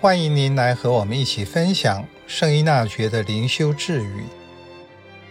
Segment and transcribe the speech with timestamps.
[0.00, 4.26] 欢迎您来和我们一起分享圣依纳爵的灵修智语。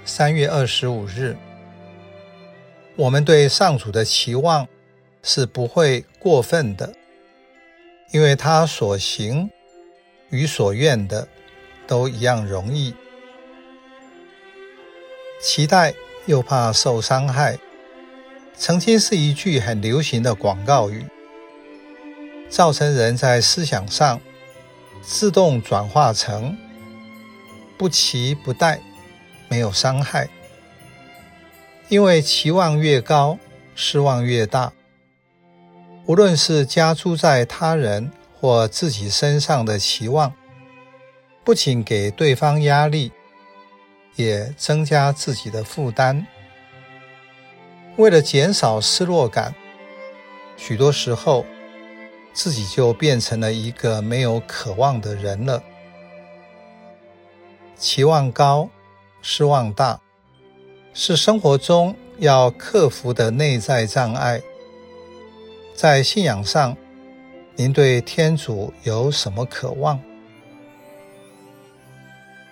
[0.03, 1.37] 三月二十五日，
[2.97, 4.67] 我们对上主的期望
[5.23, 6.93] 是不会过分的，
[8.11, 9.49] 因为他所行
[10.31, 11.25] 与所愿的
[11.87, 12.93] 都一样容易。
[15.41, 15.93] 期待
[16.25, 17.57] 又怕受伤害，
[18.53, 21.05] 曾经是一句很流行的广告语，
[22.49, 24.19] 造成人在思想上。
[25.01, 26.57] 自动转化成
[27.77, 28.81] 不期不待，
[29.47, 30.27] 没有伤害。
[31.89, 33.37] 因为期望越高，
[33.75, 34.73] 失望越大。
[36.05, 40.33] 无论是加诸在他人或自己身上的期望，
[41.43, 43.11] 不仅给对方压力，
[44.15, 46.25] 也增加自己的负担。
[47.95, 49.55] 为了减少失落感，
[50.55, 51.45] 许多时候，
[52.37, 55.63] 自己就变成了一个没有渴望的人了。
[57.75, 58.69] 期望高，
[59.23, 59.99] 失望大，
[60.93, 64.39] 是生活中要克服的内在障碍。
[65.73, 66.77] 在信仰上，
[67.55, 69.99] 您对天主有什么渴望？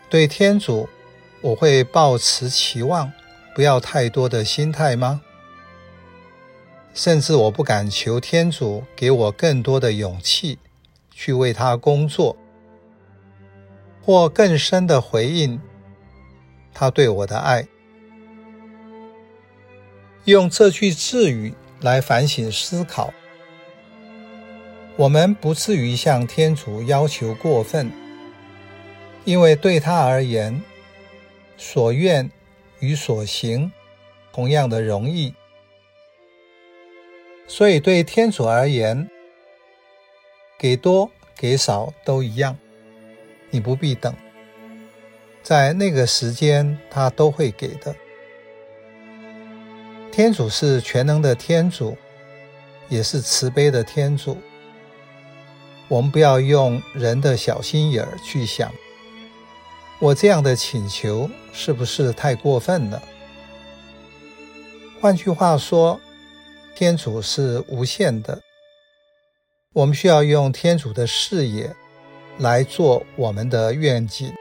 [0.10, 0.90] 对天主，
[1.42, 3.14] 我会抱持期望，
[3.54, 5.22] 不要太多的心态吗？
[6.96, 10.58] 甚至我不敢求天主给我更多的勇气
[11.12, 12.38] 去为他工作，
[14.02, 15.60] 或更深的回应
[16.74, 17.68] 他对我的爱。
[20.24, 23.14] 用这句字语来反省思考，
[24.96, 27.92] 我们不至于向天主要求过分，
[29.26, 30.64] 因为对他而言，
[31.58, 32.32] 所愿
[32.80, 33.70] 与所行
[34.32, 35.34] 同样的容易。
[37.48, 39.10] 所以，对天主而言，
[40.58, 42.58] 给多给少都一样，
[43.50, 44.14] 你不必等，
[45.44, 47.96] 在那个时间他都会给的。
[50.12, 51.98] 天主是全能的天主，
[52.90, 54.38] 也是慈悲的天主。
[55.88, 58.74] 我们不要用人的小心眼儿去想，
[60.00, 63.04] 我这样的请求是不是太过分了？
[65.00, 66.00] 换句话说，
[66.76, 68.42] 天主是无限的，
[69.72, 71.74] 我们需要用天主的视野
[72.38, 74.34] 来做我们的愿景。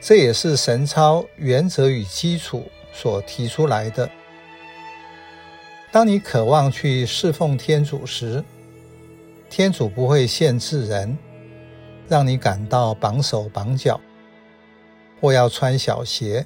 [0.00, 4.10] 这也是神操原则与基础所提出来的。
[5.92, 8.42] 当你渴望去侍奉天主时，
[9.48, 11.16] 天主不会限制人，
[12.08, 14.00] 让你感到绑手绑脚，
[15.20, 16.44] 或要穿小鞋，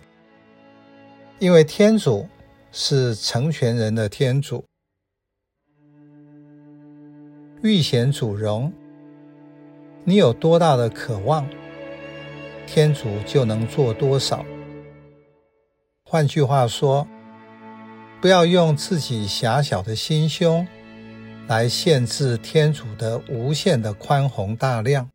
[1.38, 2.28] 因为天主。
[2.76, 4.64] 是成全人的天主，
[7.62, 8.72] 遇险主荣，
[10.02, 11.48] 你有多大的渴望，
[12.66, 14.44] 天主就能做多少。
[16.04, 17.06] 换句话说，
[18.20, 20.66] 不要用自己狭小的心胸
[21.46, 25.08] 来限制天主的无限的宽宏大量。